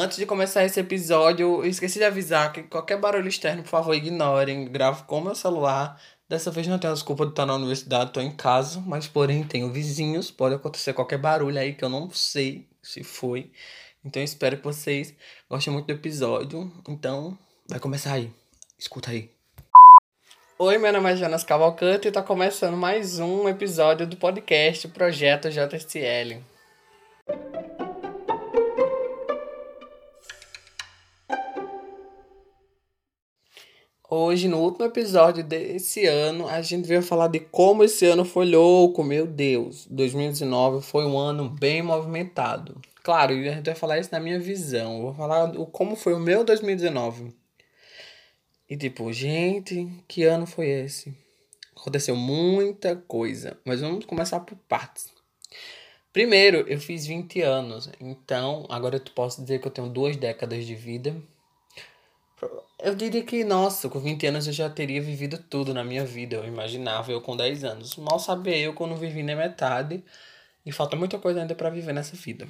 [0.00, 4.70] Antes de começar esse episódio, esqueci de avisar que qualquer barulho externo, por favor, ignorem.
[4.70, 6.00] Gravo com meu celular.
[6.28, 9.42] Dessa vez não tenho a desculpa de estar na universidade, estou em casa, mas porém
[9.42, 13.50] tenho vizinhos, pode acontecer qualquer barulho aí que eu não sei se foi.
[14.04, 15.12] Então espero que vocês
[15.50, 16.72] gostem muito do episódio.
[16.88, 17.36] Então,
[17.68, 18.32] vai começar aí.
[18.78, 19.28] Escuta aí.
[20.60, 25.50] Oi, meu nome é Jonas Cavalcante e está começando mais um episódio do podcast Projeto
[25.50, 26.57] JSL.
[34.10, 38.46] Hoje, no último episódio desse ano, a gente veio falar de como esse ano foi
[38.46, 39.86] louco, meu Deus.
[39.90, 42.80] 2019 foi um ano bem movimentado.
[43.02, 44.96] Claro, a gente vai falar isso na minha visão.
[44.96, 47.34] Eu vou falar o como foi o meu 2019.
[48.70, 51.14] E tipo, gente, que ano foi esse?
[51.76, 55.10] Aconteceu muita coisa, mas vamos começar por partes.
[56.14, 60.64] Primeiro, eu fiz 20 anos, então agora eu posso dizer que eu tenho duas décadas
[60.64, 61.14] de vida.
[62.80, 66.36] Eu diria que, nossa, com 20 anos eu já teria vivido tudo na minha vida.
[66.36, 67.96] Eu imaginava eu com 10 anos.
[67.96, 70.04] Mal sabia eu quando vivi na metade.
[70.64, 72.46] E falta muita coisa ainda para viver nessa vida.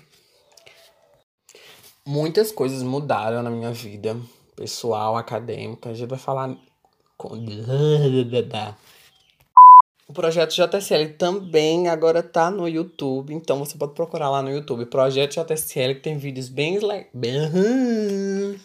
[2.04, 4.16] Muitas coisas mudaram na minha vida,
[4.54, 5.90] pessoal, acadêmica.
[5.90, 6.56] A gente vai falar.
[10.06, 14.86] O projeto JSL também agora tá no YouTube, então você pode procurar lá no YouTube.
[14.86, 16.78] Projeto JSL que tem vídeos bem,
[17.12, 18.58] bem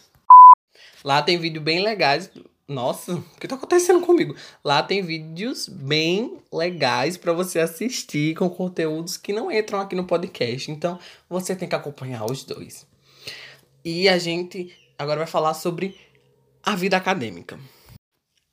[1.03, 2.29] Lá tem vídeo bem legais.
[2.67, 4.35] Nossa, o que tá acontecendo comigo?
[4.63, 10.05] Lá tem vídeos bem legais para você assistir com conteúdos que não entram aqui no
[10.05, 10.71] podcast.
[10.71, 10.97] Então,
[11.29, 12.87] você tem que acompanhar os dois.
[13.83, 15.99] E a gente agora vai falar sobre
[16.63, 17.59] a vida acadêmica.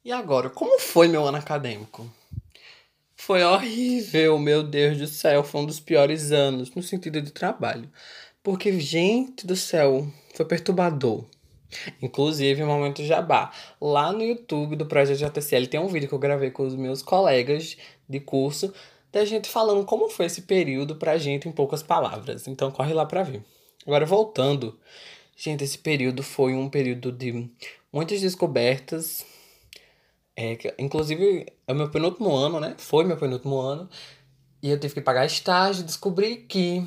[0.04, 2.10] E agora, como foi meu ano acadêmico?
[3.14, 5.44] Foi horrível, meu Deus do céu.
[5.44, 7.88] Foi um dos piores anos no sentido de trabalho.
[8.42, 11.26] Porque, gente do céu, foi perturbador.
[12.02, 13.52] Inclusive, momento jabá.
[13.80, 17.02] Lá no YouTube do Projeto JTCL tem um vídeo que eu gravei com os meus
[17.02, 17.77] colegas
[18.08, 18.72] de curso
[19.12, 22.46] da gente falando como foi esse período pra gente em poucas palavras.
[22.46, 23.42] Então corre lá pra ver.
[23.86, 24.78] Agora voltando,
[25.36, 27.50] gente, esse período foi um período de
[27.92, 29.24] muitas descobertas.
[30.36, 32.74] É, inclusive, é o meu penúltimo ano, né?
[32.78, 33.89] Foi meu penúltimo ano.
[34.62, 36.84] E eu tive que pagar estágio, descobri que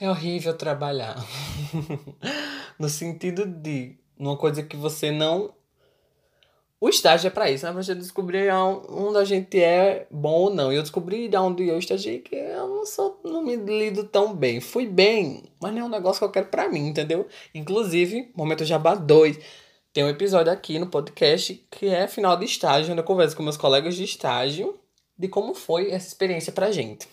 [0.00, 1.16] é horrível trabalhar.
[2.78, 5.54] no sentido de uma coisa que você não.
[6.78, 7.72] O estágio é para isso, né?
[7.72, 10.72] Pra você descobrir onde a gente é bom ou não.
[10.72, 14.34] E eu descobri de onde eu estagiei que eu não sou, não me lido tão
[14.34, 14.60] bem.
[14.60, 17.26] Fui bem, mas não é um negócio que eu quero para mim, entendeu?
[17.54, 19.38] Inclusive, Momento Jabá 2.
[19.92, 23.42] Tem um episódio aqui no podcast que é final de estágio, onde eu converso com
[23.42, 24.78] meus colegas de estágio
[25.18, 27.08] de como foi essa experiência pra gente.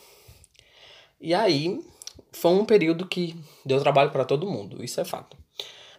[1.21, 1.79] E aí,
[2.33, 3.35] foi um período que
[3.65, 5.37] deu trabalho para todo mundo, isso é fato.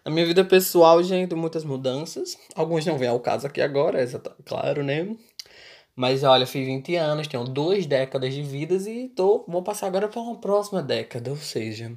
[0.05, 2.37] Na minha vida pessoal, gente, muitas mudanças.
[2.55, 4.06] Alguns não vêm ao caso aqui agora, é
[4.45, 5.17] claro, né?
[5.97, 10.09] Mas olha, fiz 20 anos, tenho duas décadas de vidas e tô, vou passar agora
[10.09, 11.97] para uma próxima década, ou seja,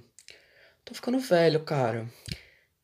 [0.86, 2.08] tô ficando velho, cara.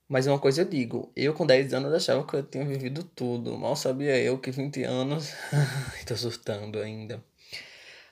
[0.10, 3.58] Mas uma coisa eu digo, eu com 10 anos achava que eu tinha vivido tudo.
[3.58, 5.32] Mal sabia eu que 20 anos.
[6.06, 7.24] tô surtando ainda.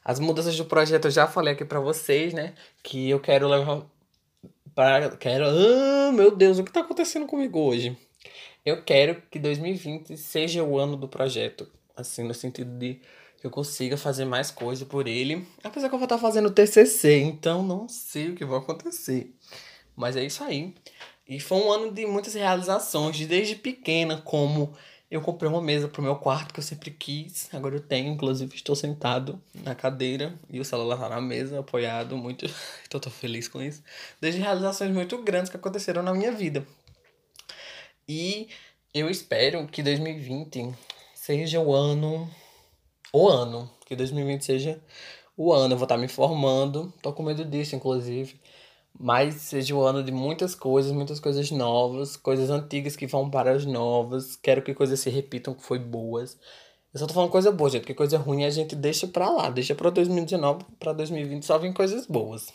[0.04, 2.54] As mudanças do projeto eu já falei aqui para vocês, né?
[2.82, 3.86] Que eu quero levar
[4.74, 7.98] para quero, ah, meu Deus, o que tá acontecendo comigo hoje?
[8.66, 13.02] Eu quero que 2020 seja o ano do projeto, assim, no sentido de
[13.40, 15.48] que eu consiga fazer mais coisa por ele.
[15.64, 19.34] Apesar que eu vou estar fazendo TCC, então não sei o que vai acontecer.
[19.96, 20.76] Mas é isso aí.
[21.28, 24.74] E foi um ano de muitas realizações, desde pequena, como
[25.12, 27.54] eu comprei uma mesa pro meu quarto que eu sempre quis.
[27.54, 32.16] Agora eu tenho, inclusive estou sentado na cadeira e o celular tá na mesa, apoiado,
[32.16, 32.46] muito.
[32.88, 33.84] Então tô feliz com isso.
[34.22, 36.66] Desde realizações muito grandes que aconteceram na minha vida.
[38.08, 38.48] E
[38.94, 40.74] eu espero que 2020
[41.14, 42.30] seja o ano.
[43.14, 43.70] O ano.
[43.86, 44.82] Que 2020 seja
[45.36, 45.74] o ano.
[45.74, 46.94] Eu vou estar me formando.
[47.02, 48.40] Tô com medo disso, inclusive.
[49.00, 53.52] Mas seja o ano de muitas coisas, muitas coisas novas, coisas antigas que vão para
[53.52, 54.36] as novas.
[54.36, 56.38] Quero que coisas se repitam que foi boas.
[56.94, 59.50] Eu só tô falando coisa boa, gente, porque coisa ruim a gente deixa pra lá,
[59.50, 62.48] deixa pra 2019, pra 2020 só vem coisas boas.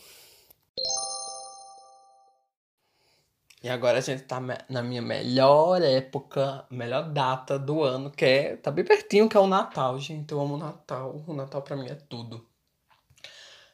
[3.62, 8.56] E agora a gente tá na minha melhor época, melhor data do ano, que é.
[8.56, 10.30] Tá bem pertinho, que é o Natal, gente.
[10.30, 11.24] Eu amo o Natal.
[11.26, 12.46] O Natal pra mim é tudo.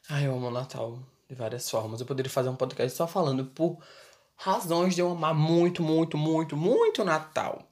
[0.09, 0.99] Ai, eu amo o Natal
[1.33, 1.99] de várias formas.
[1.99, 3.77] Eu poderia fazer um podcast só falando por
[4.35, 7.67] razões de eu amar muito, muito, muito, muito Natal.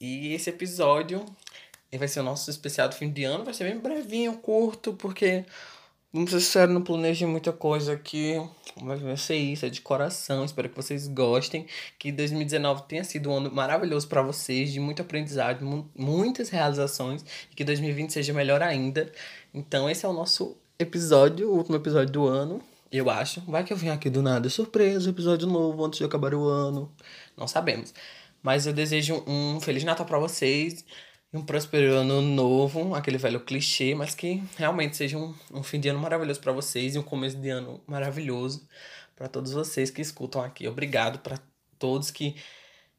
[0.00, 1.24] E esse episódio
[1.96, 5.44] vai ser o nosso especial do fim de ano, vai ser bem brevinho, curto, porque
[6.10, 8.40] Vamos ser sérios, não planejei muita coisa aqui.
[8.80, 10.42] Mas vai ser isso, é de coração.
[10.42, 11.66] Espero que vocês gostem.
[11.98, 17.22] Que 2019 tenha sido um ano maravilhoso para vocês, de muito aprendizado, mu muitas realizações.
[17.52, 19.12] E que 2020 seja melhor ainda.
[19.52, 22.62] Então, esse é o nosso episódio, o último episódio do ano.
[22.90, 23.40] Eu acho.
[23.42, 26.90] Vai que eu venho aqui do nada, surpresa, episódio novo antes de acabar o ano.
[27.36, 27.92] Não sabemos.
[28.42, 30.84] Mas eu desejo um Feliz Natal para vocês
[31.32, 35.78] e um próspero ano novo, aquele velho clichê, mas que realmente seja um, um fim
[35.80, 38.66] de ano maravilhoso para vocês e um começo de ano maravilhoso
[39.14, 40.66] para todos vocês que escutam aqui.
[40.66, 41.38] Obrigado para
[41.78, 42.36] todos que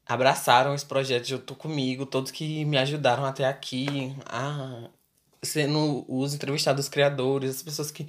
[0.06, 4.90] abraçaram esse projeto junto comigo, todos que me ajudaram até aqui, a
[5.42, 8.08] sendo os entrevistados criadores, as pessoas que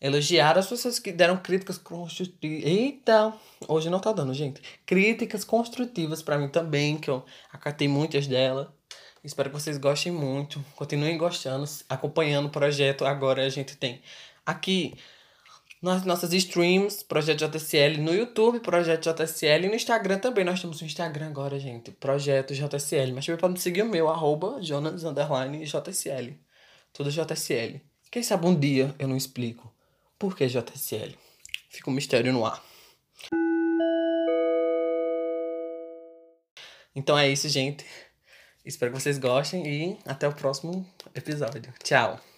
[0.00, 2.64] elogiaram, as pessoas que deram críticas construtivas.
[2.64, 3.32] Eita,
[3.68, 4.60] hoje não tá dando, gente.
[4.84, 8.68] Críticas construtivas para mim também, que eu acatei muitas delas.
[9.22, 10.62] Espero que vocês gostem muito.
[10.76, 13.06] Continuem gostando, acompanhando o projeto.
[13.06, 14.02] Agora a gente tem
[14.44, 14.94] aqui
[15.80, 20.44] nas nossas streams, Projeto JSL no YouTube, Projeto JSL e no Instagram também.
[20.44, 23.12] Nós temos um Instagram agora, gente, Projeto JSL.
[23.14, 25.04] Mas também pode seguir o meu, arroba Jonas
[25.64, 26.38] JSL.
[26.92, 27.80] Tudo JSL.
[28.10, 29.73] Quem sabe um dia eu não explico
[30.24, 31.14] por que JSL.
[31.68, 32.64] Fica um mistério no ar.
[36.96, 37.84] Então é isso, gente.
[38.64, 41.74] Espero que vocês gostem e até o próximo episódio.
[41.82, 42.33] Tchau!